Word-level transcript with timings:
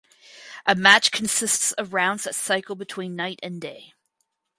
A 0.65 0.73
match 0.73 1.11
consists 1.11 1.73
of 1.73 1.93
rounds 1.93 2.23
that 2.23 2.33
cycle 2.33 2.73
between 2.75 3.15
night 3.15 3.39
and 3.43 3.61
day. 3.61 3.93